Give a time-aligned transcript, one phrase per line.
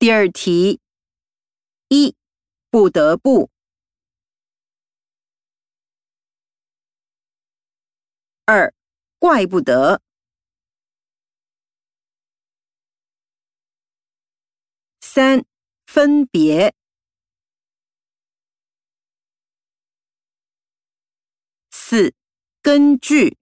[0.00, 0.80] 第二题。
[1.88, 2.16] 一
[2.70, 3.50] 不得不。
[8.46, 8.72] 二
[9.18, 10.00] 怪不得。
[15.02, 15.44] 三
[15.84, 16.74] 分别。
[21.70, 22.14] 四
[22.62, 23.39] 根据。